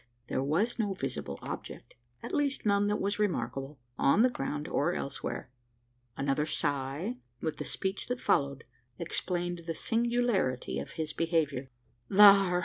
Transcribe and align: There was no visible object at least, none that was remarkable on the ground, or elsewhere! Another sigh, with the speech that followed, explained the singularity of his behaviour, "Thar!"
There 0.29 0.41
was 0.41 0.79
no 0.79 0.95
visible 0.95 1.37
object 1.43 1.93
at 2.23 2.33
least, 2.33 2.65
none 2.65 2.87
that 2.87 2.99
was 2.99 3.19
remarkable 3.19 3.77
on 3.99 4.23
the 4.23 4.31
ground, 4.31 4.67
or 4.67 4.93
elsewhere! 4.95 5.51
Another 6.17 6.47
sigh, 6.47 7.17
with 7.39 7.57
the 7.57 7.65
speech 7.65 8.07
that 8.07 8.19
followed, 8.19 8.63
explained 8.97 9.61
the 9.67 9.75
singularity 9.75 10.79
of 10.79 10.93
his 10.93 11.13
behaviour, 11.13 11.69
"Thar!" 12.09 12.59